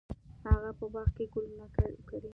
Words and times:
هغه 0.49 0.69
په 0.79 0.85
باغ 0.93 1.07
کې 1.15 1.25
ګلونه 1.33 1.63
وکري. 1.93 2.29